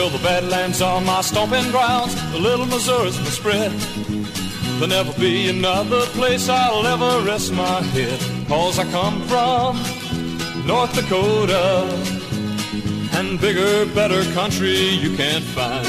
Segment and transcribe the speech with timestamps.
[0.00, 3.70] Well, the Badlands are my stomping grounds, the Little Missouri's my spread.
[4.78, 8.18] There'll never be another place I'll ever rest my head.
[8.48, 9.76] Cause I come from
[10.66, 11.84] North Dakota,
[13.12, 15.86] and bigger, better country you can't find.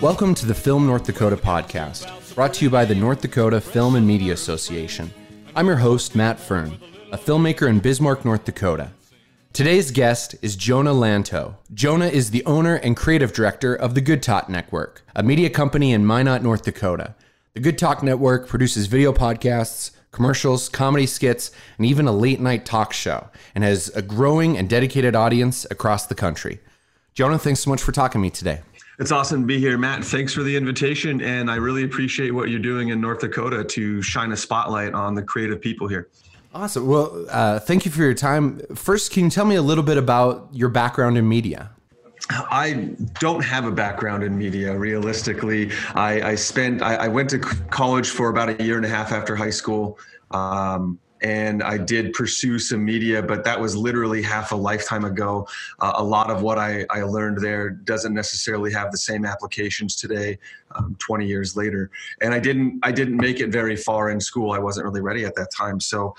[0.00, 3.94] Welcome to the Film North Dakota podcast, brought to you by the North Dakota Film
[3.94, 5.12] and Media Association.
[5.54, 6.78] I'm your host, Matt Fern,
[7.12, 8.92] a filmmaker in Bismarck, North Dakota.
[9.52, 11.56] Today's guest is Jonah Lanto.
[11.74, 15.92] Jonah is the owner and creative director of the Good Talk Network, a media company
[15.92, 17.14] in Minot, North Dakota.
[17.52, 22.64] The Good Talk Network produces video podcasts, commercials, comedy skits, and even a late night
[22.64, 26.58] talk show, and has a growing and dedicated audience across the country.
[27.12, 28.62] Jonah, thanks so much for talking to me today.
[28.98, 30.02] It's awesome to be here, Matt.
[30.02, 31.20] Thanks for the invitation.
[31.20, 35.14] And I really appreciate what you're doing in North Dakota to shine a spotlight on
[35.14, 36.08] the creative people here.
[36.54, 36.86] Awesome.
[36.86, 38.60] Well, uh, thank you for your time.
[38.74, 41.70] First, can you tell me a little bit about your background in media?
[42.30, 44.76] I don't have a background in media.
[44.76, 48.88] Realistically, I, I spent I, I, went to college for about a year and a
[48.88, 49.98] half after high school.
[50.30, 55.46] Um, and I did pursue some media, but that was literally half a lifetime ago.
[55.80, 59.94] Uh, a lot of what I, I learned there doesn't necessarily have the same applications
[59.94, 60.38] today,
[60.74, 61.90] um, 20 years later.
[62.20, 64.50] And I didn't I didn't make it very far in school.
[64.52, 65.78] I wasn't really ready at that time.
[65.78, 66.16] So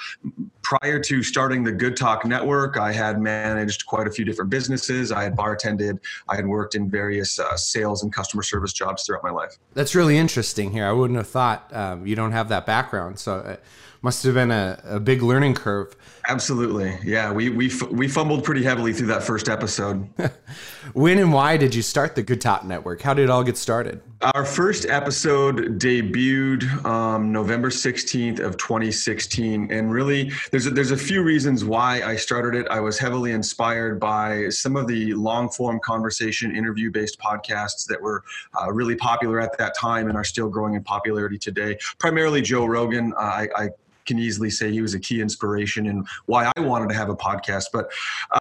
[0.62, 5.12] prior to starting the Good Talk Network, I had managed quite a few different businesses.
[5.12, 6.00] I had bartended.
[6.30, 9.58] I had worked in various uh, sales and customer service jobs throughout my life.
[9.74, 10.72] That's really interesting.
[10.72, 13.20] Here, I wouldn't have thought um, you don't have that background.
[13.20, 13.36] So.
[13.40, 13.56] Uh,
[14.04, 15.96] must have been a, a big learning curve.
[16.28, 16.98] Absolutely.
[17.04, 20.08] Yeah, we, we, we fumbled pretty heavily through that first episode.
[20.94, 23.02] when and why did you start the Good Talk Network?
[23.02, 24.02] How did it all get started?
[24.22, 29.72] Our first episode debuted um, November 16th of 2016.
[29.72, 32.68] And really, there's a, there's a few reasons why I started it.
[32.70, 38.02] I was heavily inspired by some of the long form conversation interview based podcasts that
[38.02, 38.24] were
[38.62, 41.78] uh, really popular at that time and are still growing in popularity today.
[41.98, 43.14] Primarily Joe Rogan.
[43.18, 43.70] Uh, I, I
[44.06, 47.10] can easily say he was a key inspiration and in why I wanted to have
[47.10, 47.66] a podcast.
[47.72, 47.92] But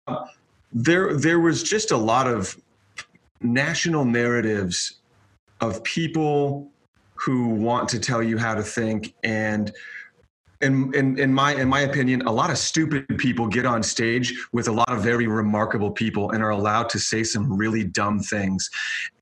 [0.07, 0.27] um,
[0.73, 2.57] there, there was just a lot of
[3.41, 5.01] national narratives
[5.61, 6.71] of people
[7.15, 9.73] who want to tell you how to think and
[10.63, 14.33] in, in, in my in my opinion, a lot of stupid people get on stage
[14.53, 18.21] with a lot of very remarkable people and are allowed to say some really dumb
[18.21, 18.71] things.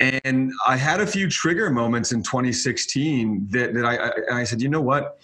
[0.01, 4.61] And I had a few trigger moments in 2016 that, that I, I, I said,
[4.61, 5.19] you know what?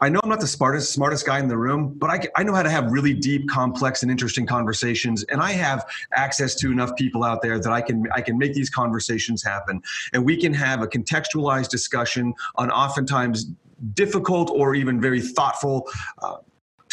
[0.00, 2.54] I know I'm not the smartest smartest guy in the room, but I, I know
[2.54, 6.94] how to have really deep, complex, and interesting conversations, and I have access to enough
[6.96, 9.82] people out there that I can I can make these conversations happen,
[10.12, 13.50] and we can have a contextualized discussion on oftentimes
[13.94, 15.88] difficult or even very thoughtful
[16.22, 16.36] uh,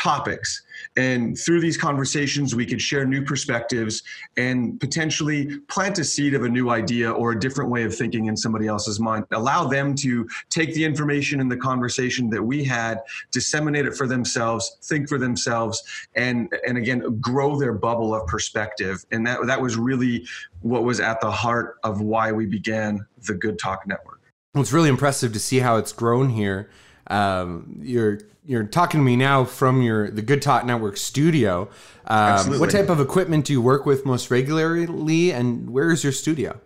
[0.05, 0.61] topics.
[0.97, 4.03] And through these conversations, we could share new perspectives
[4.37, 8.27] and potentially plant a seed of a new idea or a different way of thinking
[8.27, 9.25] in somebody else's mind.
[9.31, 13.01] Allow them to take the information in the conversation that we had,
[13.31, 15.81] disseminate it for themselves, think for themselves,
[16.13, 19.03] and, and again, grow their bubble of perspective.
[19.11, 20.27] And that, that was really
[20.61, 24.21] what was at the heart of why we began the Good Talk Network.
[24.53, 26.69] It's really impressive to see how it's grown here.
[27.07, 31.69] Um, you're you're talking to me now from your the Good Talk Network studio.
[32.05, 36.13] Um, what type of equipment do you work with most regularly, and where is your
[36.13, 36.59] studio?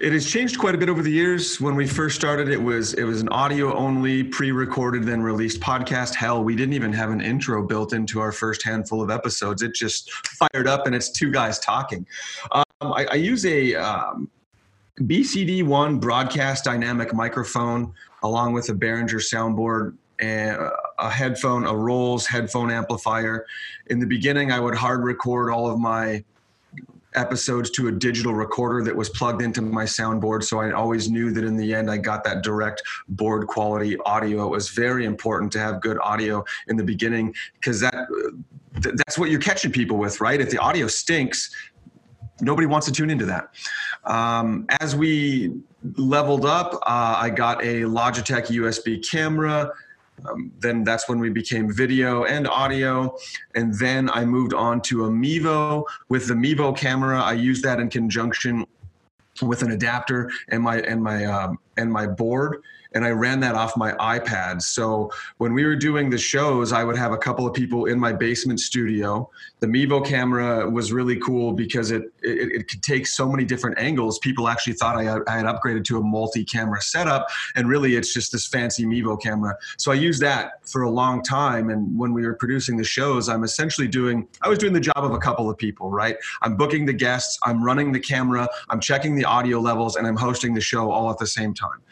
[0.00, 1.60] It has changed quite a bit over the years.
[1.60, 6.14] When we first started, it was it was an audio only, pre-recorded, then released podcast.
[6.14, 9.62] Hell, we didn't even have an intro built into our first handful of episodes.
[9.62, 12.06] It just fired up, and it's two guys talking.
[12.52, 14.28] Um, I, I, use a um,
[15.00, 22.70] BCD1 broadcast dynamic microphone along with a Behringer soundboard and a headphone, a Rolls headphone
[22.70, 23.46] amplifier.
[23.86, 26.24] In the beginning, I would hard record all of my
[27.14, 30.44] episodes to a digital recorder that was plugged into my soundboard.
[30.44, 34.44] So I always knew that in the end, I got that direct board quality audio.
[34.44, 38.06] It was very important to have good audio in the beginning because that
[38.72, 40.38] that's what you're catching people with, right?
[40.38, 41.50] If the audio stinks,
[42.42, 43.48] nobody wants to tune into that.
[44.04, 45.54] Um, as we
[45.96, 49.72] leveled up, uh, I got a Logitech USB camera.
[50.24, 53.16] Um, then that's when we became video and audio.
[53.54, 55.84] And then I moved on to a Mevo.
[56.08, 58.64] With the Mevo camera, I used that in conjunction
[59.42, 62.62] with an adapter and my and my um, and my board
[62.96, 64.62] and I ran that off my iPad.
[64.62, 68.00] So when we were doing the shows, I would have a couple of people in
[68.00, 69.30] my basement studio.
[69.60, 73.78] The Mevo camera was really cool because it it, it could take so many different
[73.78, 74.18] angles.
[74.18, 78.14] People actually thought I had, I had upgraded to a multi-camera setup, and really it's
[78.14, 79.56] just this fancy Mevo camera.
[79.76, 81.68] So I used that for a long time.
[81.68, 84.96] And when we were producing the shows, I'm essentially doing I was doing the job
[85.04, 86.16] of a couple of people, right?
[86.40, 90.16] I'm booking the guests, I'm running the camera, I'm checking the audio levels, and I'm
[90.16, 91.82] hosting the show all at the same time.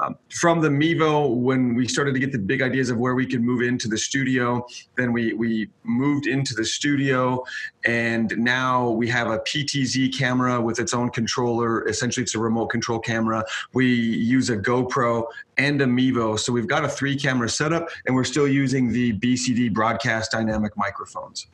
[0.00, 3.26] Um, from the Mevo, when we started to get the big ideas of where we
[3.26, 7.44] could move into the studio, then we we moved into the studio,
[7.84, 11.86] and now we have a PTZ camera with its own controller.
[11.86, 13.44] Essentially, it's a remote control camera.
[13.72, 15.26] We use a GoPro
[15.58, 19.12] and a Mevo, so we've got a three camera setup, and we're still using the
[19.18, 21.46] BCD broadcast dynamic microphones.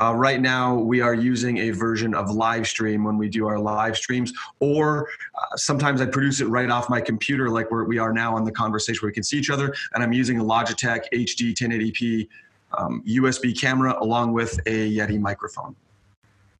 [0.00, 3.96] Uh, right now, we are using a version of Livestream when we do our live
[3.96, 8.12] streams, or uh, sometimes I produce it right off my computer, like where we are
[8.12, 9.74] now on the conversation where we can see each other.
[9.94, 12.28] And I'm using a Logitech HD 1080p
[12.76, 15.74] um, USB camera along with a Yeti microphone.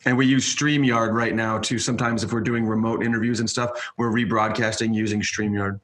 [0.04, 1.78] And we use StreamYard right now too.
[1.78, 5.80] Sometimes if we're doing remote interviews and stuff, we're rebroadcasting using StreamYard.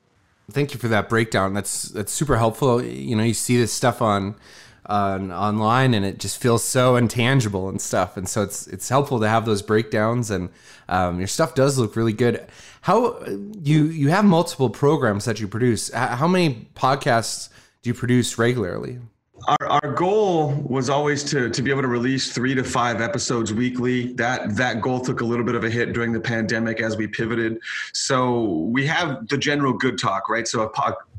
[0.50, 1.54] Thank you for that breakdown.
[1.54, 2.82] That's that's super helpful.
[2.82, 4.36] You know, you see this stuff on
[4.86, 8.16] uh, online and it just feels so intangible and stuff.
[8.16, 10.50] And so it's it's helpful to have those breakdowns and
[10.88, 12.46] um, your stuff does look really good.
[12.82, 15.92] How you you have multiple programs that you produce.
[15.92, 17.48] How many podcasts
[17.82, 18.98] do you produce regularly
[19.46, 23.52] our, our goal was always to, to be able to release three to five episodes
[23.52, 24.12] weekly.
[24.14, 27.06] That that goal took a little bit of a hit during the pandemic as we
[27.06, 27.60] pivoted.
[27.92, 30.46] So we have the general good talk, right?
[30.46, 30.72] So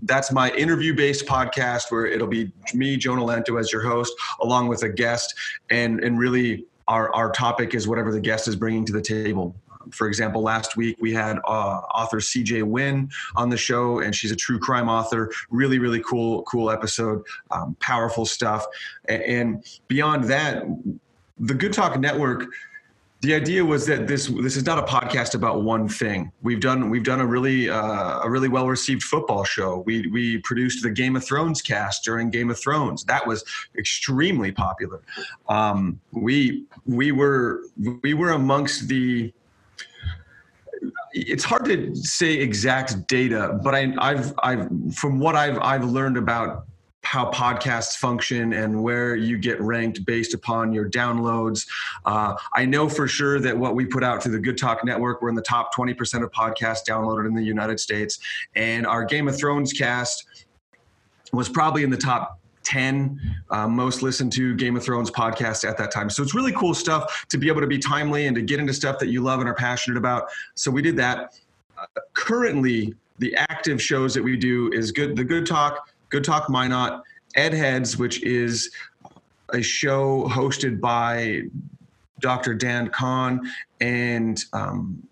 [0.04, 4.68] that's my interview based podcast where it'll be me, Jonah Lento, as your host, along
[4.68, 5.34] with a guest,
[5.70, 9.56] and and really our our topic is whatever the guest is bringing to the table
[9.92, 14.32] for example, last week we had uh, author CJ Wynn on the show, and she's
[14.32, 15.32] a true crime author.
[15.50, 18.66] Really, really cool, cool episode, um, powerful stuff.
[19.08, 20.64] And, beyond that,
[21.40, 22.48] the Good Talk Network
[23.26, 26.32] the idea was that this this is not a podcast about one thing.
[26.44, 29.84] We've done we've done a really uh, a really well received football show.
[29.86, 33.04] We we produced the Game of Thrones cast during Game of Thrones.
[33.06, 33.44] That was
[33.78, 35.02] extremely popular.
[35.50, 37.62] Um, we we were
[38.04, 39.34] we were amongst the
[41.16, 46.18] it's hard to say exact data, but I, I've, I've, from what I've, I've learned
[46.18, 46.66] about
[47.04, 51.68] how podcasts function and where you get ranked based upon your downloads.
[52.04, 55.22] Uh, I know for sure that what we put out through the Good Talk Network,
[55.22, 58.20] we're in the top 20% of podcasts downloaded in the United States.
[58.56, 60.26] And our Game of Thrones cast
[61.32, 63.20] was probably in the top 10
[63.52, 66.10] uh, most listened to Game of Thrones podcasts at that time.
[66.10, 68.74] So it's really cool stuff to be able to be timely and to get into
[68.74, 70.28] stuff that you love and are passionate about.
[70.56, 71.40] So we did that.
[71.78, 75.16] Uh, currently, the active shows that we do is good.
[75.16, 77.02] The Good Talk, Good Talk Minot,
[77.36, 78.72] Ed Heads, which is
[79.54, 81.44] a show hosted by
[82.20, 82.54] Dr.
[82.54, 83.42] Dan Kahn
[83.82, 85.08] and um,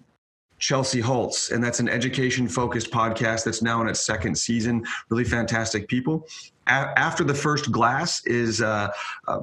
[0.64, 4.86] Chelsea Holtz, and that's an education focused podcast that's now in its second season.
[5.10, 6.26] Really fantastic people.
[6.68, 8.90] A- after the first glass is uh,
[9.28, 9.40] uh,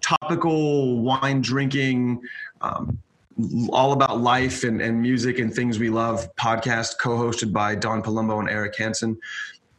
[0.00, 2.22] topical wine drinking.
[2.60, 2.98] Um,
[3.70, 8.38] all about life and, and music and things we love podcast co-hosted by don palumbo
[8.38, 9.18] and eric hansen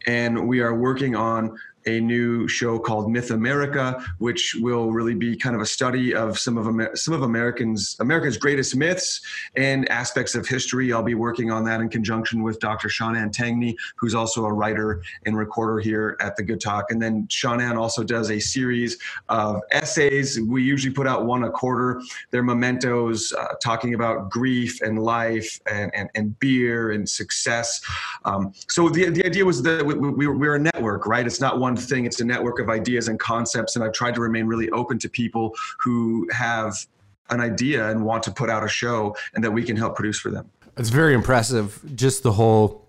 [0.07, 5.35] and we are working on a new show called Myth America, which will really be
[5.35, 9.21] kind of a study of some of Amer- some of Americans America's greatest myths
[9.55, 10.91] and aspects of history.
[10.93, 12.89] I'll be working on that in conjunction with Dr.
[12.89, 16.91] Sean Tangney, who's also a writer and recorder here at the Good Talk.
[16.91, 18.97] And then Sean also does a series
[19.29, 20.39] of essays.
[20.41, 22.01] We usually put out one a quarter.
[22.31, 27.81] They're mementos uh, talking about grief and life and, and, and beer and success.
[28.25, 31.25] Um, so the, the idea was that we, we, we're a network, right?
[31.25, 33.75] It's not one one thing, it's a network of ideas and concepts.
[33.75, 36.85] And I've tried to remain really open to people who have
[37.29, 40.19] an idea and want to put out a show and that we can help produce
[40.19, 40.49] for them.
[40.77, 42.85] It's very impressive, just the whole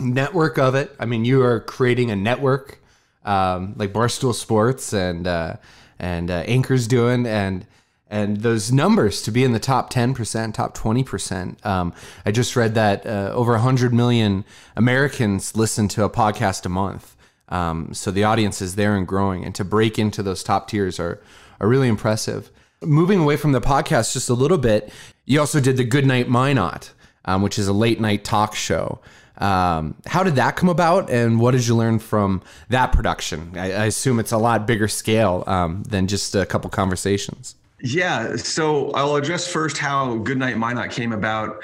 [0.00, 0.94] network of it.
[0.98, 2.80] I mean, you are creating a network
[3.24, 5.56] um, like Barstool Sports and uh,
[5.98, 7.66] and uh, Anchor's doing, and
[8.08, 11.64] and those numbers to be in the top 10%, top 20%.
[11.66, 11.92] Um,
[12.24, 17.14] I just read that uh, over 100 million Americans listen to a podcast a month.
[17.50, 21.00] Um, so the audience is there and growing, and to break into those top tiers
[21.00, 21.20] are
[21.60, 22.50] are really impressive.
[22.82, 24.90] Moving away from the podcast just a little bit,
[25.26, 26.92] you also did the Goodnight Minot,
[27.26, 29.00] um, which is a late night talk show.
[29.38, 33.52] Um, how did that come about, and what did you learn from that production?
[33.56, 37.54] I, I assume it's a lot bigger scale um, than just a couple conversations.
[37.82, 41.62] Yeah, so I'll address first how Goodnight Minot came about.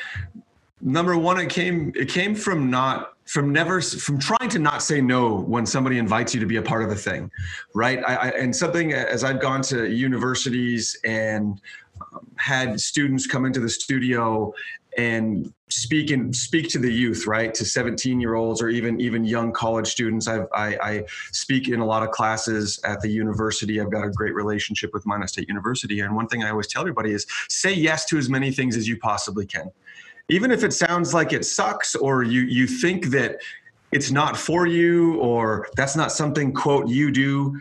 [0.81, 5.01] Number one, it came it came from not from never from trying to not say
[5.01, 7.31] no when somebody invites you to be a part of a thing
[7.75, 8.01] right?
[8.07, 11.61] I, I, and something as i've gone to universities and
[12.13, 14.53] um, had students come into the studio
[14.97, 17.53] and speak and speak to the youth right?
[17.55, 20.29] To 17 year olds or even even young college students.
[20.29, 23.81] I've, I, I speak in a lot of classes at the university.
[23.81, 26.01] I've got a great relationship with minot state university.
[26.01, 28.89] And one thing i always tell everybody is say yes to as many things as
[28.89, 29.71] you possibly can
[30.29, 33.37] even if it sounds like it sucks or you you think that
[33.93, 37.59] it's not for you or that's not something quote you do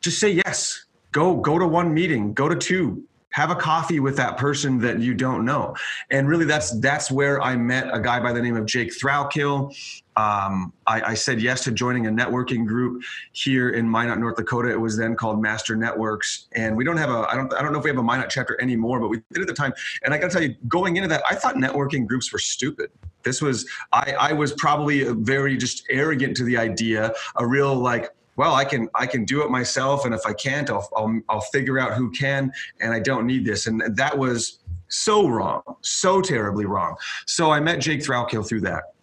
[0.00, 0.84] just say yes.
[1.12, 3.04] Go go to one meeting go to two.
[3.30, 5.74] Have a coffee with that person that you don't know.
[6.10, 9.74] And really that's that's where i met a guy by the name of jake throwkill
[10.16, 13.02] um, I, I, said yes to joining a networking group
[13.32, 14.70] here in minot north dakota.
[14.70, 16.46] It was then called master networks.
[16.52, 18.30] And we don't have a i don't i don't know if we have a minot
[18.30, 19.72] chapter anymore but we did at the time.
[20.04, 22.90] And i gotta tell you going into that i thought networking groups were stupid.
[23.24, 28.10] This was i i was probably very just arrogant to the idea a real like
[28.36, 31.40] well i can i can do it myself and if i can't i'll i'll, I'll
[31.40, 33.66] figure out who can and i don't need this.
[33.66, 36.94] And that was so wrong so terribly wrong.
[37.26, 38.93] So i met jake throwkill through that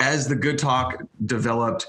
[0.00, 1.86] as the good talk developed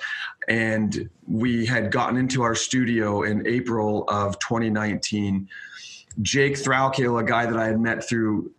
[0.48, 5.48] and we had gotten into our studio in april of 2019
[6.22, 8.52] jake throwkill a guy that i had met through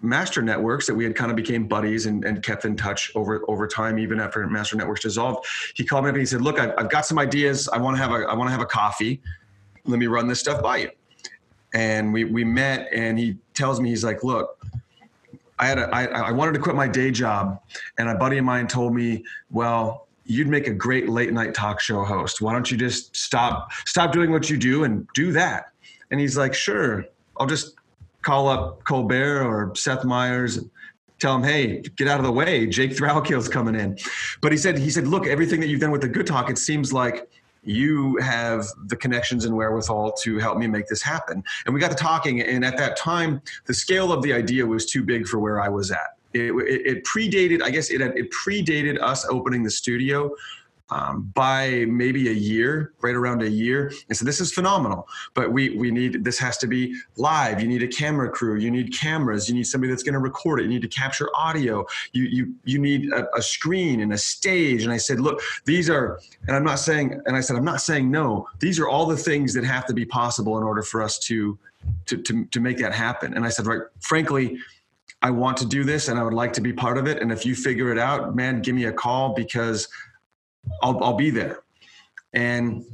[0.00, 3.42] master networks that we had kind of became buddies and, and kept in touch over
[3.48, 5.44] over time even after master networks dissolved
[5.74, 7.68] he called me up and he said look i've, I've got some ideas.
[7.68, 9.20] I want to have a i want to have a coffee.
[9.84, 10.90] Let me run this stuff by you.
[11.74, 14.57] And we we met and he tells me he's like look
[15.58, 17.60] i had a i, I wanted to quit my day job
[17.98, 21.80] and a buddy of mine told me well you'd make a great late night talk
[21.80, 25.72] show host why don't you just stop stop doing what you do and do that
[26.10, 27.04] and he's like sure
[27.38, 27.74] i'll just
[28.22, 30.70] call up Colbert or Seth Meyers and
[31.18, 32.66] tell him, hey, get out of the way.
[32.66, 33.98] Jake Throwkill's coming in.
[34.40, 36.58] But he said, he said, look, everything that you've done with the good talk, it
[36.58, 37.28] seems like
[37.68, 41.44] you have the connections and wherewithal to help me make this happen.
[41.66, 44.86] And we got to talking, and at that time, the scale of the idea was
[44.86, 46.16] too big for where I was at.
[46.32, 50.34] It, it, it predated, I guess, it, it predated us opening the studio,
[50.90, 53.92] um, by maybe a year, right around a year.
[54.08, 55.06] And so this is phenomenal.
[55.34, 57.60] But we we need this has to be live.
[57.60, 58.58] You need a camera crew.
[58.58, 59.48] You need cameras.
[59.48, 60.64] You need somebody that's going to record it.
[60.64, 61.84] You need to capture audio.
[62.12, 64.84] You you you need a, a screen and a stage.
[64.84, 66.20] And I said, look, these are.
[66.46, 67.20] And I'm not saying.
[67.26, 68.48] And I said, I'm not saying no.
[68.60, 71.58] These are all the things that have to be possible in order for us to
[72.06, 73.34] to to, to make that happen.
[73.34, 74.58] And I said, right, frankly.
[75.20, 77.20] I want to do this and I would like to be part of it.
[77.20, 79.88] And if you figure it out, man, give me a call because
[80.82, 81.60] I'll, I'll be there.
[82.34, 82.84] And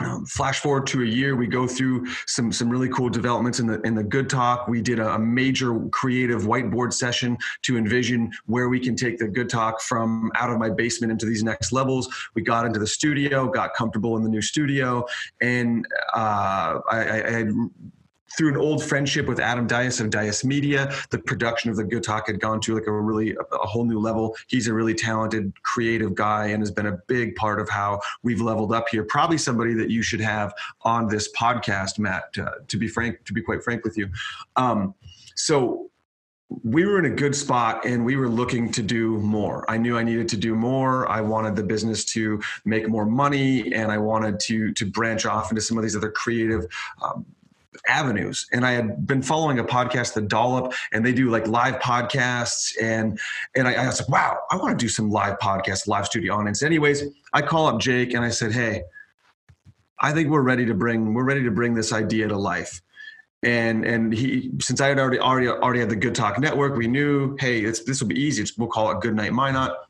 [0.00, 3.66] um, flash forward to a year, we go through some some really cool developments in
[3.66, 4.68] the in the Good Talk.
[4.68, 9.26] We did a, a, major creative whiteboard session to envision where we can take the
[9.26, 12.08] Good Talk from out of my basement into these next levels.
[12.34, 15.06] We got into the studio, got comfortable in the new studio,
[15.40, 17.52] and uh, I, I had
[18.36, 22.02] through an old friendship with Adam Dias of Dias Media, the production of the Good
[22.02, 24.36] Talk had gone to like a really a whole new level.
[24.48, 28.40] He's a really talented, creative guy, and has been a big part of how we've
[28.40, 29.04] leveled up here.
[29.04, 30.52] Probably somebody that you should have
[30.82, 32.36] on this podcast, Matt.
[32.38, 34.08] Uh, to be frank, to be quite frank with you,
[34.56, 34.94] um,
[35.34, 35.90] so
[36.62, 39.68] we were in a good spot and we were looking to do more.
[39.68, 41.08] I knew I needed to do more.
[41.08, 45.50] I wanted the business to make more money and I wanted to to branch off
[45.50, 46.66] into some of these other creative
[47.02, 47.26] um,
[47.88, 48.46] avenues.
[48.52, 52.74] And I had been following a podcast, The Dollop, and they do like live podcasts.
[52.80, 53.18] And
[53.54, 56.34] and I, I was like, wow, I want to do some live podcasts, live studio
[56.34, 56.62] audience.
[56.62, 58.82] Anyways, I call up Jake and I said, hey,
[59.98, 62.82] I think we're ready to bring we're ready to bring this idea to life.
[63.42, 66.86] And and he since I had already already already had the Good Talk Network, we
[66.86, 68.44] knew, hey, this will be easy.
[68.58, 69.85] We'll call it Good Night Minot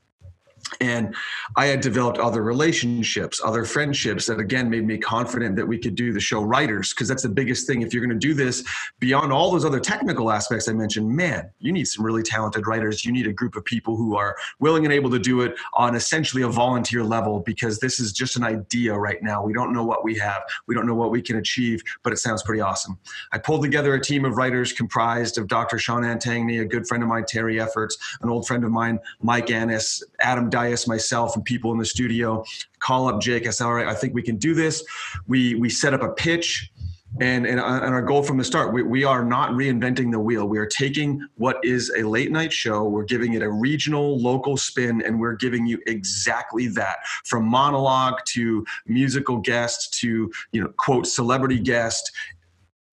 [0.81, 1.15] and
[1.57, 5.95] i had developed other relationships other friendships that again made me confident that we could
[5.95, 7.83] do the show writers because that's the biggest thing.
[7.83, 8.65] If you're going to do this
[8.99, 13.05] beyond all those other technical aspects i mentioned man you need some really talented writers.
[13.05, 15.95] You need a group of people who are willing and able to do it on
[15.95, 19.43] essentially a volunteer level because this is just an idea right now.
[19.43, 20.43] We don't know what we have.
[20.67, 22.99] We don't know what we can achieve but it sounds pretty awesome.
[23.33, 27.03] I pulled together a team of writers comprised of dr sean antangney a good friend
[27.03, 30.49] of mine terry efforts an old friend of mine mike annis adam
[30.87, 32.45] Myself, and people in the studio
[32.79, 33.47] call up Jake.
[33.47, 34.85] I said, all right, I think we can do this.
[35.27, 36.71] We we set up a pitch.
[37.19, 40.19] And, and, uh, and our goal from the start, we, we are not reinventing the
[40.19, 40.47] wheel.
[40.47, 44.59] We are taking what is a late night show, we're giving it a regional, local
[44.59, 50.69] spin, and we're giving you exactly that from monologue to musical guest to, you know,
[50.77, 52.13] quote, celebrity guest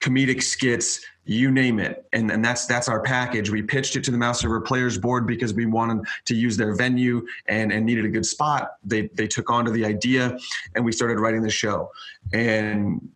[0.03, 2.05] comedic skits, you name it.
[2.11, 3.49] And, and that's that's our package.
[3.49, 6.75] We pitched it to the Mouse River Players Board because we wanted to use their
[6.75, 8.73] venue and, and needed a good spot.
[8.83, 10.37] They they took on to the idea
[10.75, 11.89] and we started writing the show.
[12.33, 13.09] And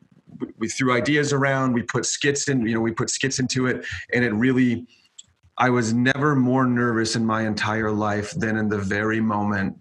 [0.58, 3.86] we threw ideas around, we put skits in, you know, we put skits into it,
[4.14, 4.88] and it really
[5.58, 9.76] I was never more nervous in my entire life than in the very moment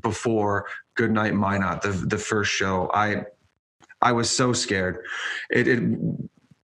[0.00, 2.90] before Goodnight Minot, the the first show.
[2.92, 3.26] I
[4.02, 4.98] I was so scared.
[5.50, 5.82] It, it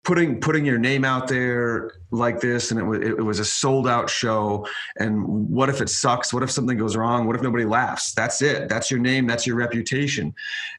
[0.08, 3.86] putting putting your name out there like this and it was it was a sold
[3.86, 4.66] out show.
[4.98, 6.32] And what if it sucks?
[6.32, 7.26] What if something goes wrong?
[7.26, 8.14] What if nobody laughs?
[8.14, 8.68] That's it.
[8.68, 9.26] That's your name.
[9.26, 10.34] That's your reputation.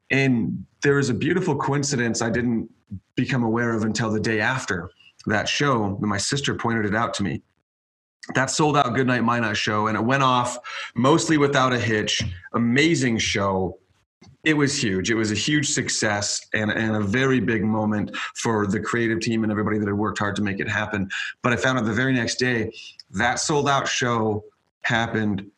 [0.10, 2.70] And there is a beautiful coincidence i didn't
[3.16, 4.90] become aware of until the day after
[5.26, 7.42] that show my sister pointed it out to me.
[8.36, 10.58] That sold out goodnight minot show and it went off
[10.96, 12.22] mostly without a hitch.
[12.54, 13.79] Amazing show
[14.44, 15.12] it was huge.
[15.12, 19.44] It was a huge success and, and a very big moment for the creative team
[19.44, 21.10] and everybody that had worked hard to make it happen.
[21.42, 22.72] But I found out the very next day
[23.12, 24.46] that sold out show
[24.82, 25.50] happened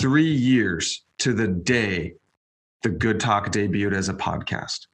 [0.00, 2.14] three years to the day
[2.82, 4.86] the Good Talk debuted as a podcast.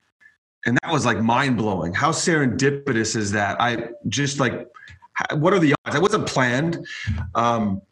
[0.67, 1.93] And that was like mind blowing.
[1.93, 3.61] How serendipitous is that?
[3.61, 4.69] I just like,
[5.33, 5.97] what are the odds?
[5.97, 6.87] I wasn't planned.
[7.35, 7.83] Um,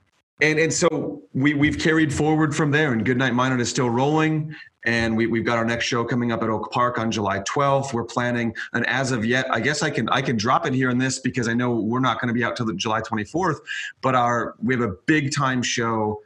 [0.41, 4.55] and and so we we've carried forward from there and goodnight minot is still rolling
[4.85, 7.93] and we, we've got our next show coming up at oak park on july 12th
[7.93, 10.91] we're planning and as of yet i guess i can i can drop it here
[10.91, 13.59] in this because i know we're not going to be out till the july 24th
[14.01, 16.21] but our we have a big time show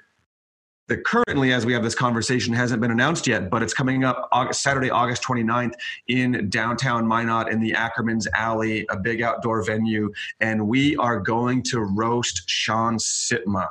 [0.88, 4.28] that currently as we have this conversation hasn't been announced yet but it's coming up
[4.32, 5.74] august, saturday august 29th
[6.08, 10.12] in downtown minot in the ackerman's alley a big outdoor venue.
[10.40, 13.68] And we are going to roast sean Sipma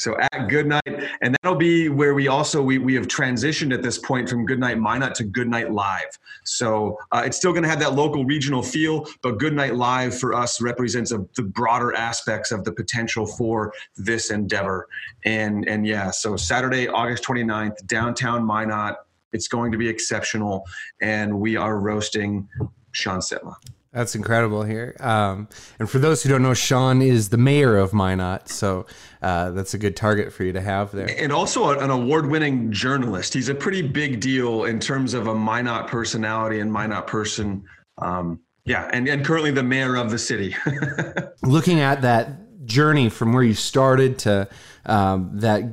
[0.00, 3.98] so at Goodnight, and that'll be where we also we, we have transitioned at this
[3.98, 6.18] point from Goodnight Minot to Goodnight Live.
[6.44, 10.32] So uh, it's still going to have that local regional feel, but Goodnight Live for
[10.32, 14.88] us represents a, the broader aspects of the potential for this endeavor.
[15.26, 18.96] And and yeah, so Saturday, August 29th, downtown Minot.
[19.34, 20.64] It's going to be exceptional,
[21.02, 22.48] and we are roasting
[22.92, 23.54] Sean Sipma.
[23.92, 24.96] That's incredible here.
[25.00, 25.48] Um,
[25.80, 28.86] and for those who don't know, Sean is the mayor of Minot, so
[29.20, 31.10] uh, that's a good target for you to have there.
[31.18, 33.34] And also an award-winning journalist.
[33.34, 37.64] He's a pretty big deal in terms of a Minot personality and Minot person.
[37.98, 40.54] Um, yeah, and, and currently the mayor of the city.
[41.42, 44.48] Looking at that journey from where you started to
[44.86, 45.64] um, that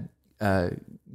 [0.42, 0.70] uh,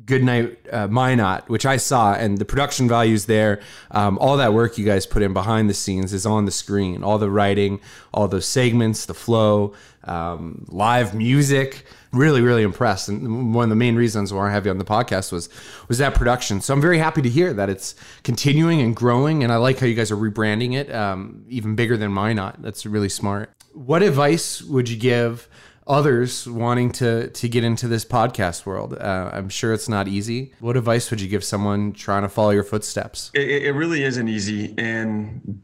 [0.05, 3.61] Goodnight uh, Minot, which I saw, and the production values there,
[3.91, 7.05] um, all that work you guys put in behind the scenes is on the screen.
[7.05, 7.81] All the writing,
[8.12, 11.85] all those segments, the flow, um, live music.
[12.12, 13.09] Really, really impressed.
[13.09, 15.49] And one of the main reasons why I have you on the podcast was
[15.88, 16.61] was that production.
[16.61, 19.43] So I'm very happy to hear that it's continuing and growing.
[19.43, 22.61] And I like how you guys are rebranding it, um, even bigger than Minot.
[22.61, 23.51] That's really smart.
[23.73, 25.49] What advice would you give?
[25.87, 28.95] Others wanting to to get into this podcast world.
[28.95, 30.53] Uh, I'm sure it's not easy.
[30.61, 33.31] What advice would you give someone trying to follow your footsteps?
[33.35, 35.62] It, it really isn't easy, and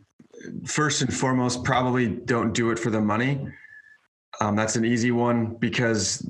[0.64, 3.46] first and foremost, probably don't do it for the money.
[4.40, 6.20] Um, that's an easy one because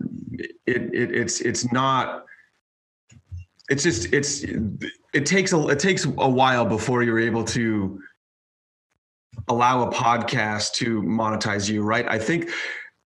[0.66, 2.24] it, it it's it's not.
[3.70, 4.44] It's just it's
[5.12, 8.00] it takes a it takes a while before you're able to
[9.48, 12.06] allow a podcast to monetize you, right?
[12.08, 12.50] I think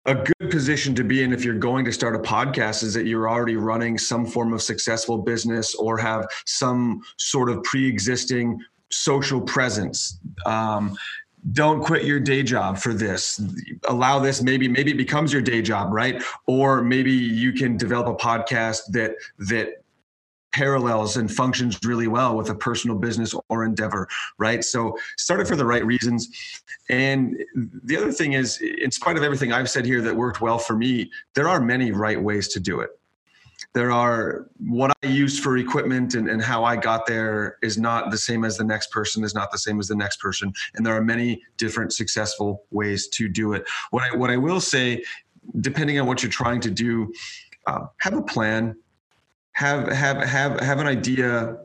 [0.06, 3.06] a good position to be in if you're going to start a podcast is that
[3.06, 8.60] you're already running some form of successful business or have some sort of pre-existing
[8.92, 10.20] social presence.
[10.46, 10.96] Um,
[11.52, 13.42] don't quit your day job for this.
[13.88, 16.24] Allow this maybe maybe it becomes your day job right?
[16.48, 19.85] Or maybe you can develop a podcast that that
[20.56, 24.64] parallels and functions really well with a personal business or endeavor, right?
[24.64, 26.30] So start it for the right reasons.
[26.90, 27.36] And
[27.84, 30.78] the other thing is, in spite of everything I've said here that worked well for
[30.78, 32.92] me, there are many right ways to do it.
[33.74, 38.10] There are what I used for equipment and, and how I got there is not
[38.10, 40.54] the same as the next person, is not the same as the next person.
[40.76, 43.66] And there are many different successful ways to do it.
[43.92, 45.04] What I, what I will say,
[45.60, 47.12] depending on what you're trying to do,
[47.68, 48.78] uh, have a plan,
[49.56, 51.58] have have have have an idea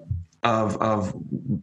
[0.43, 1.15] of of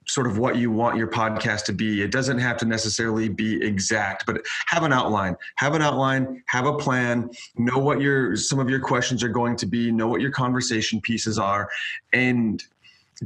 [0.05, 2.01] sort of what you want your podcast to be.
[2.01, 5.35] It doesn't have to necessarily be exact, but have an outline.
[5.55, 9.55] Have an outline, have a plan, know what your some of your questions are going
[9.57, 11.69] to be, know what your conversation pieces are
[12.13, 12.63] and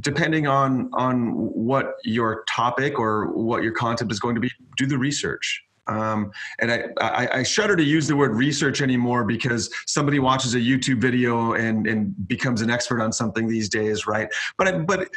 [0.00, 4.86] depending on on what your topic or what your concept is going to be, do
[4.86, 9.68] the research Um, and I, I, I, shudder to use the word research anymore because
[9.86, 14.28] somebody watches a YouTube video and, and becomes an expert on something these days, right?
[14.58, 15.08] But but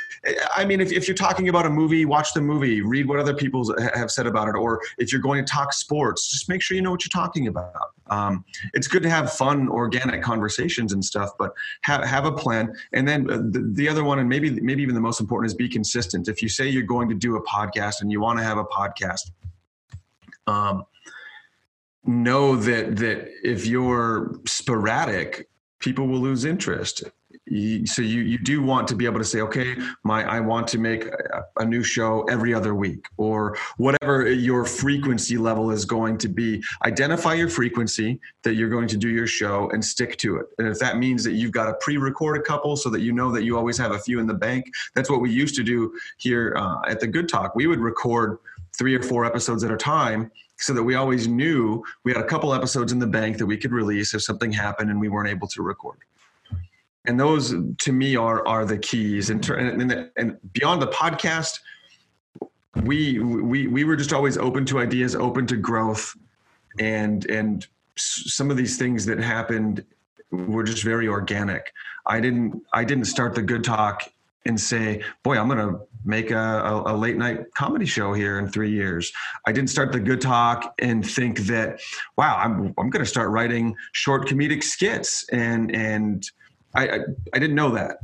[0.55, 3.35] I mean, if, if you're talking about a movie, watch the movie, read what other
[3.35, 6.75] people have said about it, or if you're going to talk sports, just make sure
[6.75, 7.91] you know what you're talking about.
[8.07, 12.73] Um, it's good to have fun, organic conversations and stuff, but have have a plan.
[12.91, 15.53] And then uh, the, the other one, and maybe maybe even the most important, is
[15.53, 16.27] be consistent.
[16.27, 18.65] If you say you're going to do a podcast and you want to have a
[18.65, 19.29] podcast
[20.47, 20.85] um,
[22.05, 27.03] know that that if you're sporadic, people will lose interest.
[27.85, 30.77] so you you do want to be able to say, okay, my I want to
[30.77, 36.17] make a, a new show every other week, or whatever your frequency level is going
[36.19, 36.63] to be.
[36.85, 40.45] Identify your frequency that you're going to do your show and stick to it.
[40.57, 43.31] And if that means that you've got to pre-record a couple so that you know
[43.31, 45.93] that you always have a few in the bank, that's what we used to do
[46.17, 47.55] here uh, at the Good Talk.
[47.55, 48.37] We would record
[48.77, 52.25] three or four episodes at a time so that we always knew we had a
[52.25, 55.29] couple episodes in the bank that we could release if something happened and we weren't
[55.29, 55.97] able to record.
[57.05, 59.29] And those to me are are the keys.
[59.29, 61.59] And and, and beyond the podcast
[62.83, 66.15] we we we were just always open to ideas open to growth.
[66.79, 67.65] And and
[67.97, 69.85] some of these things that happened
[70.31, 71.71] were just very organic.
[72.05, 74.03] I didn't i didn't start the good talk
[74.45, 78.39] and say boy i'm going to make a, a, a, late night comedy show here
[78.39, 79.11] in three years.
[79.45, 81.79] I didn't start the Good Talk and think that,
[82.17, 86.23] wow, I'm I'm going to start writing short comedic skits, and and
[86.73, 86.99] I, I,
[87.33, 87.97] I didn't know that,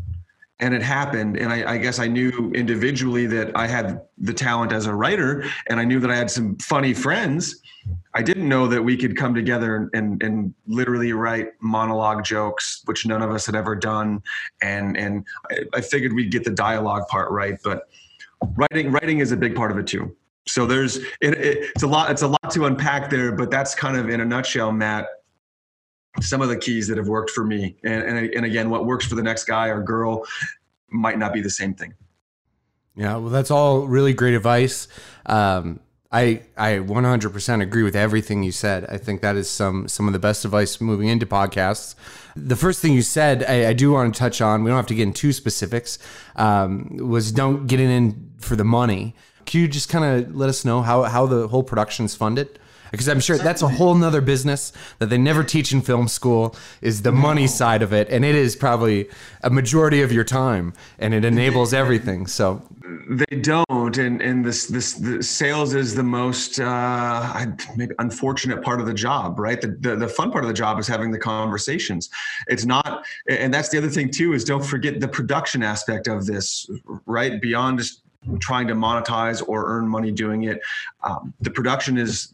[0.61, 1.37] and it happened.
[1.37, 5.43] And I, I guess I knew individually that I had the talent as a writer,
[5.67, 7.61] and I knew that I had some funny friends
[8.13, 13.05] I didn't know that we could come together and, and literally write monologue jokes, which
[13.05, 14.21] none of us had ever done.
[14.61, 17.89] And, and I, I figured we'd get the dialogue part right, but
[18.55, 20.15] writing, writing is a big part of it too.
[20.47, 23.73] So there's, it, it, it's a lot, it's a lot to unpack there, but that's
[23.73, 25.07] kind of in a nutshell, Matt,
[26.19, 27.75] some of the keys that have worked for me.
[27.83, 30.25] And, and, and again, what works for the next guy or girl
[30.89, 31.93] might not be the same thing.
[32.95, 34.87] Yeah, well, that's all really great advice.
[35.25, 35.79] Um,
[36.11, 38.85] I I 100% agree with everything you said.
[38.89, 41.95] I think that is some some of the best advice moving into podcasts.
[42.35, 44.63] The first thing you said, I, I do want to touch on.
[44.63, 45.99] We don't have to get into specifics.
[46.35, 49.15] Um, was don't get in for the money.
[49.45, 52.59] Can you just kind of let us know how how the whole production is funded?
[52.91, 56.55] Because I'm sure that's a whole nother business that they never teach in film school
[56.81, 58.09] is the money side of it.
[58.09, 59.09] And it is probably
[59.43, 62.27] a majority of your time and it enables everything.
[62.27, 62.61] So
[63.09, 63.97] they don't.
[63.97, 68.93] And, and this, this, the sales is the most, uh, maybe unfortunate part of the
[68.93, 69.59] job, right?
[69.61, 72.09] The, the, the fun part of the job is having the conversations.
[72.47, 76.25] It's not, and that's the other thing too, is don't forget the production aspect of
[76.25, 76.69] this,
[77.05, 77.41] right?
[77.41, 78.01] Beyond just
[78.39, 80.61] trying to monetize or earn money doing it.
[81.03, 82.33] Um, the production is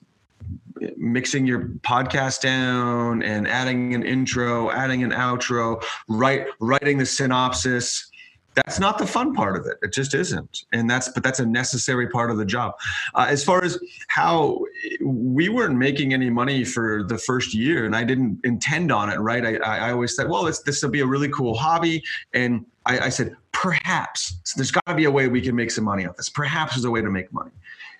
[0.97, 8.09] mixing your podcast down and adding an intro, adding an outro, write writing the synopsis.
[8.55, 9.77] That's not the fun part of it.
[9.83, 12.73] It just isn't, and that's but that's a necessary part of the job.
[13.13, 14.59] Uh, as far as how
[15.03, 19.17] we weren't making any money for the first year, and I didn't intend on it.
[19.17, 19.45] Right?
[19.45, 22.99] I, I always said, well, this this will be a really cool hobby, and I,
[22.99, 26.07] I said perhaps so there's got to be a way we can make some money
[26.07, 26.29] off this.
[26.29, 27.51] Perhaps there's a way to make money,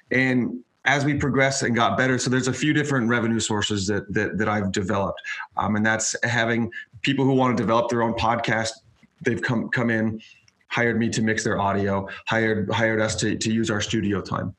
[0.09, 4.11] and as we progressed and got better, so there's a few different revenue sources that
[4.13, 5.21] that, that I've developed,
[5.57, 6.71] um, and that's having
[7.01, 8.71] people who want to develop their own podcast.
[9.21, 10.21] They've come come in,
[10.69, 14.55] hired me to mix their audio, hired hired us to to use our studio time.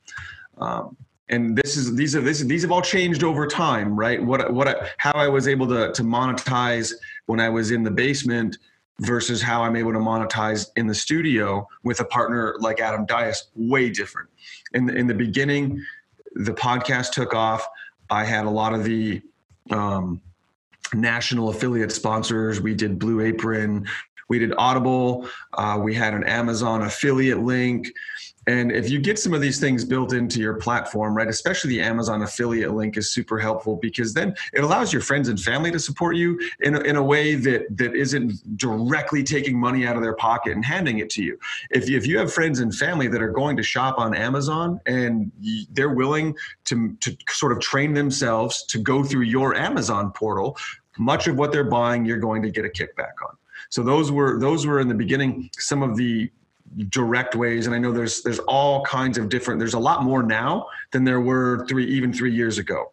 [0.58, 0.96] Um,
[1.30, 4.22] and this is these are this, these have all changed over time, right?
[4.22, 6.92] What what how I was able to to monetize
[7.26, 8.58] when I was in the basement
[9.00, 13.48] versus how I'm able to monetize in the studio with a partner like Adam Dias,
[13.54, 14.28] way different.
[14.74, 15.80] In the, in the beginning,
[16.34, 17.66] the podcast took off.
[18.10, 19.20] I had a lot of the
[19.70, 20.20] um,
[20.94, 22.60] national affiliate sponsors.
[22.60, 23.86] We did Blue Apron,
[24.28, 27.88] we did Audible, uh, we had an Amazon affiliate link.
[28.48, 31.82] And if you get some of these things built into your platform, right, especially the
[31.82, 35.78] Amazon affiliate link is super helpful because then it allows your friends and family to
[35.78, 40.02] support you in a, in a way that that isn't directly taking money out of
[40.02, 41.38] their pocket and handing it to you.
[41.70, 44.80] If you, if you have friends and family that are going to shop on Amazon
[44.86, 45.30] and
[45.72, 46.34] they're willing
[46.64, 50.56] to to sort of train themselves to go through your Amazon portal,
[50.96, 53.36] much of what they're buying you're going to get a kickback on.
[53.68, 56.30] So those were those were in the beginning some of the
[56.88, 57.66] direct ways.
[57.66, 61.04] And i know there's there's all kinds of different there's a lot more now than
[61.04, 62.92] there were three even three years ago.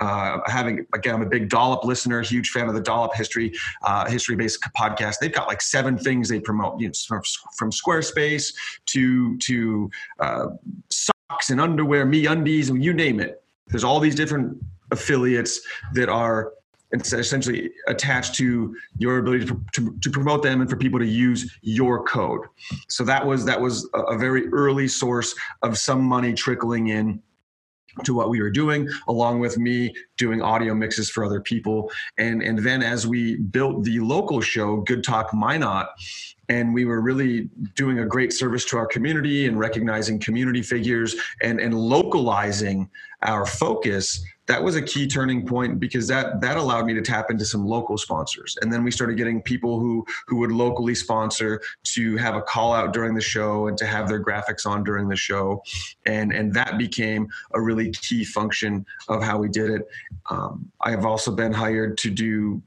[0.00, 3.52] Uh, having again i'm a big dollop listener huge fan of the dollop history
[3.82, 5.16] uh, history based podcast.
[5.20, 7.22] They've got like seven things they promote you know, from,
[7.56, 8.54] from squarespace
[8.86, 10.46] to to uh,
[10.90, 13.42] socks and underwear MeUndies and you name it.
[13.68, 14.56] There's all these different
[14.90, 15.60] affiliates
[15.94, 16.52] that are
[16.90, 21.06] it's essentially attached to your ability to, to, to, promote them and for people to
[21.06, 22.46] use your code.
[22.88, 27.22] So that was that was a, a very early source of some money trickling in
[28.04, 31.90] to what we were doing along with me doing audio mixes for other people.
[32.16, 35.88] And and then as we built the local show good talk minot
[36.48, 41.16] and we were really doing a great service to our community and recognizing community figures
[41.42, 42.88] and and localizing
[43.22, 47.30] our focus that was a key turning point because that that allowed me to tap
[47.30, 48.56] into some local sponsors.
[48.60, 52.72] And then we started getting people who who would locally sponsor to have a call
[52.72, 55.62] out during the show and to have their graphics on during the show.
[56.06, 59.88] And and that became a really key function of how we did it.
[60.30, 62.62] Um, i have also been hired to do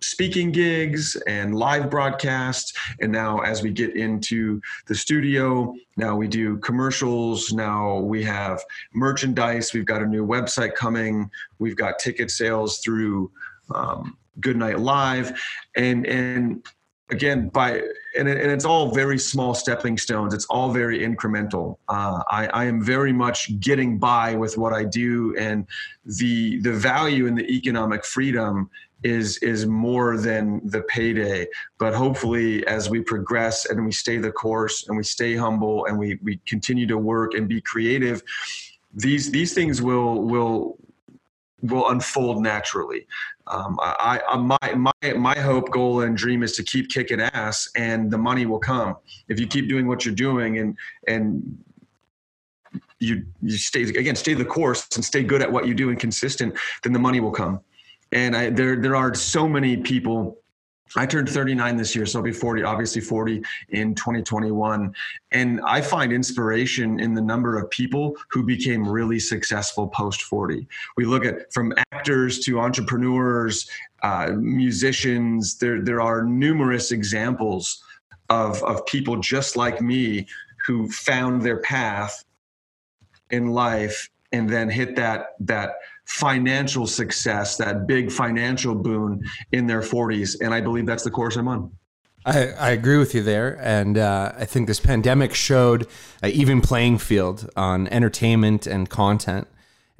[0.00, 2.72] speaking gigs and live broadcasts.
[3.00, 7.52] And now, as we get into the studio, now we do commercials.
[7.52, 8.62] Now we have
[8.94, 9.72] merchandise.
[9.72, 11.30] We've got a new website coming.
[11.58, 13.30] We've got ticket sales through
[13.74, 15.40] um, Goodnight Live,
[15.76, 16.64] and and
[17.10, 17.82] again by
[18.16, 22.46] and, it, and it's all very small stepping stones it's all very incremental uh, I,
[22.48, 25.66] I am very much getting by with what i do and
[26.04, 28.70] the the value and the economic freedom
[29.02, 31.46] is is more than the payday.
[31.78, 35.98] But hopefully as we progress and we stay the course and we stay humble and
[35.98, 38.22] we we continue to work and be creative
[38.94, 40.78] these these things will will
[41.62, 43.06] will unfold naturally.
[43.46, 47.68] Um, I, I, my my my hope goal and dream is to keep kicking ass
[47.76, 48.96] and the money will come.
[49.28, 51.58] If you keep doing what you're doing and and
[52.98, 55.98] you you stay again stay the course and stay good at what you do and
[55.98, 57.58] consistent then the money will come
[58.12, 60.40] and I, there there are so many people
[60.96, 64.92] I turned 39 this year, so I'll be 40, obviously 40 in 2021.
[65.30, 70.66] And I find inspiration in the number of people who became really successful post 40.
[70.96, 73.70] We look at from actors to entrepreneurs,
[74.02, 77.84] uh, musicians, there, there are numerous examples
[78.28, 80.26] of, of people just like me
[80.66, 82.24] who found their path
[83.30, 85.74] in life and then hit that, that
[86.10, 90.36] financial success, that big financial boon in their 40s.
[90.40, 91.70] And I believe that's the course I'm on.
[92.26, 93.58] I, I agree with you there.
[93.62, 95.86] And uh, I think this pandemic showed
[96.20, 99.46] an even playing field on entertainment and content.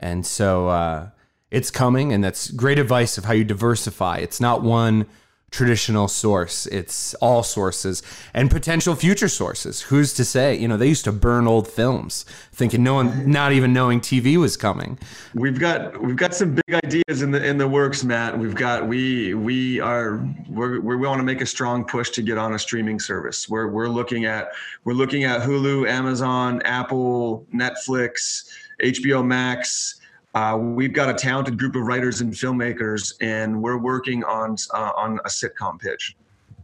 [0.01, 1.11] And so uh,
[1.51, 4.18] it's coming, and that's great advice of how you diversify.
[4.18, 5.07] It's not one
[5.51, 6.67] traditional source.
[6.67, 9.83] It's all sources and potential future sources.
[9.83, 10.57] Who's to say?
[10.57, 14.37] You know, they used to burn old films, thinking no one, not even knowing TV
[14.37, 14.99] was coming.
[15.35, 18.39] We've got we've got some big ideas in the in the works, Matt.
[18.39, 22.39] We've got we we are we're, we want to make a strong push to get
[22.39, 23.49] on a streaming service.
[23.49, 24.51] We're we're looking at
[24.85, 28.49] we're looking at Hulu, Amazon, Apple, Netflix,
[28.83, 30.00] HBO Max
[30.35, 34.93] uh, we've got a talented group of writers and filmmakers, and we're working on uh,
[34.97, 36.16] on a sitcom pitch.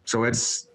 [0.05, 0.69] So it's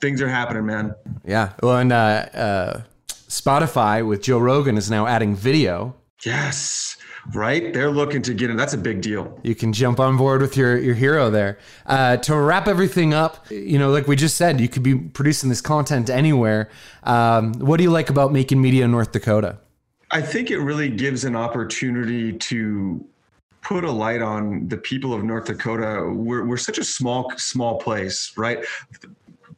[0.00, 0.94] things are happening, man.
[1.24, 1.52] Yeah.
[1.62, 5.94] Well, and uh, uh Spotify with Joe Rogan is now adding video.
[6.24, 6.96] Yes.
[7.34, 8.56] Right, they're looking to get in.
[8.56, 9.36] That's a big deal.
[9.42, 11.58] You can jump on board with your your hero there.
[11.84, 15.48] Uh, to wrap everything up, you know, like we just said, you could be producing
[15.48, 16.70] this content anywhere.
[17.02, 19.58] Um, what do you like about making media in North Dakota?
[20.10, 23.04] I think it really gives an opportunity to
[23.60, 26.08] put a light on the people of North Dakota.
[26.08, 28.64] We're, we're such a small, small place, right?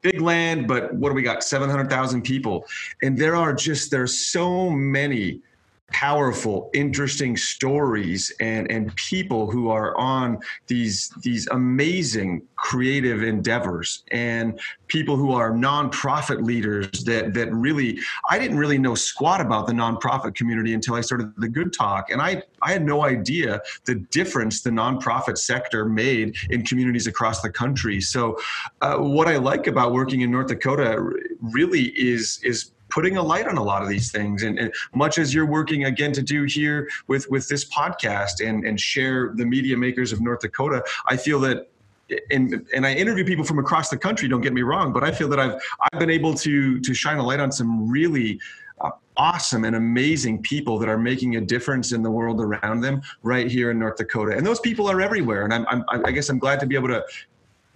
[0.00, 1.44] Big land, but what do we got?
[1.44, 2.64] 700,000 people.
[3.02, 5.42] And there are just, there's so many
[5.90, 14.61] powerful interesting stories and and people who are on these these amazing creative endeavors and
[14.88, 17.98] people who are nonprofit leaders that that really
[18.29, 22.11] I didn't really know squat about the nonprofit community until I started the Good Talk.
[22.11, 27.40] And I I had no idea the difference the nonprofit sector made in communities across
[27.40, 28.01] the country.
[28.01, 28.37] So
[28.83, 31.03] uh, what I like about working in North Dakota
[31.40, 35.18] really is is putting a light on a lot of these things and, and, much
[35.18, 39.44] as you're working again to do here with with this podcast and and share the
[39.44, 41.68] media makers of north dakota i feel that
[42.31, 44.29] and and I interview people from across the country.
[44.29, 47.18] Don't get me wrong, but I feel that I've I've been able to to shine
[47.18, 48.40] a light on some really
[48.81, 53.03] uh, awesome and amazing people that are making a difference in the world around them
[53.22, 54.37] right here in North Dakota.
[54.37, 55.44] And those people are everywhere.
[55.44, 57.05] And I'm, I'm I guess I'm glad to be able to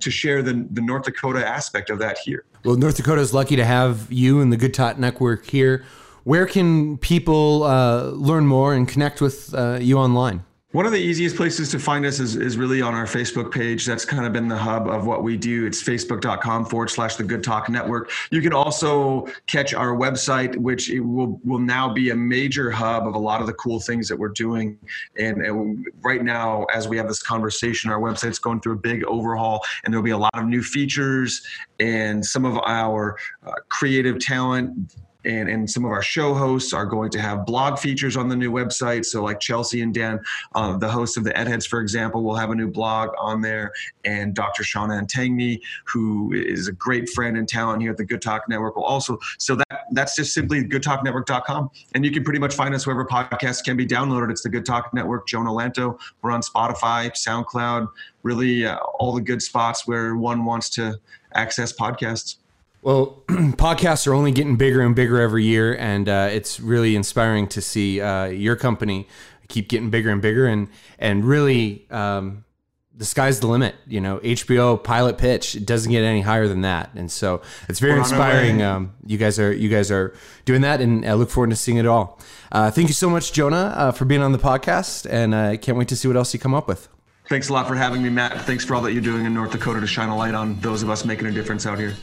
[0.03, 2.45] to share the, the North Dakota aspect of that here.
[2.65, 5.85] Well, North Dakota is lucky to have you and the Good Talk Network here.
[6.25, 10.45] Where can people uh, learn more and connect with uh, you online?
[10.73, 13.85] One of the easiest places to find us is, is really on our Facebook page.
[13.85, 15.67] That's kind of been the hub of what we do.
[15.67, 18.11] It's facebook.com forward slash the Good Talk Network.
[18.31, 23.15] You can also catch our website, which will, will now be a major hub of
[23.15, 24.79] a lot of the cool things that we're doing.
[25.19, 29.05] And, and right now, as we have this conversation, our website's going through a big
[29.05, 31.47] overhaul, and there'll be a lot of new features
[31.81, 36.87] and some of our uh, creative talent and, and some of our show hosts are
[36.87, 39.05] going to have blog features on the new website.
[39.05, 40.21] So, like Chelsea and Dan,
[40.55, 43.41] uh, the hosts of the Ed Heads, for example, will have a new blog on
[43.41, 43.73] there.
[44.05, 44.63] And Dr.
[44.63, 48.77] Shauna Antangney, who is a great friend and talent here at the Good Talk Network,
[48.77, 49.19] will also.
[49.39, 51.71] So, that that's just simply goodtalknetwork.com.
[51.95, 54.31] And you can pretty much find us wherever podcasts can be downloaded.
[54.31, 55.99] It's the Good Talk Network, Jonah Lanto.
[56.23, 57.89] We're on Spotify, SoundCloud,
[58.23, 60.99] really uh, all the good spots where one wants to
[61.35, 62.37] access podcasts.
[62.83, 67.47] Well, podcasts are only getting bigger and bigger every year, and uh, it's really inspiring
[67.49, 69.07] to see uh, your company
[69.47, 70.69] keep getting bigger and bigger, and
[70.99, 72.45] and really, um,
[72.93, 73.77] the sky's the limit.
[73.87, 77.79] You know, HBO pilot pitch it doesn't get any higher than that, and so it's
[77.79, 78.63] very inspiring.
[78.63, 80.13] Um, you guys are you guys are
[80.45, 82.19] doing that, and I look forward to seeing it all.
[82.51, 85.79] Uh, thank you so much, Jonah, uh, for being on the podcast, and I can't
[85.79, 86.89] wait to see what else you come up with.
[87.29, 88.43] Thanks a lot for having me, Matt.
[88.43, 90.83] Thanks for all that you're doing in North Dakota to shine a light on those
[90.83, 91.95] of us making a difference out here.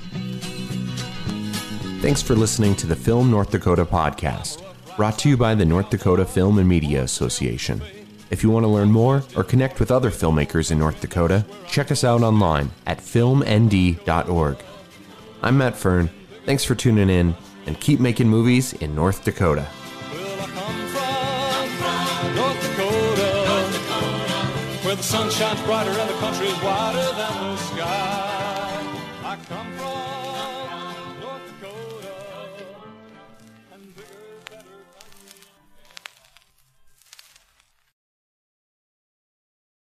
[2.02, 4.64] Thanks for listening to the Film North Dakota podcast,
[4.96, 7.82] brought to you by the North Dakota Film and Media Association.
[8.30, 11.92] If you want to learn more or connect with other filmmakers in North Dakota, check
[11.92, 14.58] us out online at filmnd.org.
[15.42, 16.10] I'm Matt Fern.
[16.46, 17.36] Thanks for tuning in
[17.66, 19.68] and keep making movies in North Dakota.
[24.86, 27.59] where the sun shines brighter and the wider than.